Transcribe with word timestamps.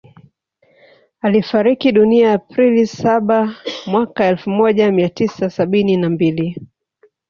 Alifariki 1.21 1.91
dunia 1.91 2.33
April 2.33 2.87
saba 2.87 3.55
mwaka 3.87 4.25
elfu 4.27 4.49
moja 4.49 4.91
mia 4.91 5.09
tisa 5.09 5.49
sabini 5.49 5.97
na 5.97 6.09
mbili 6.09 6.61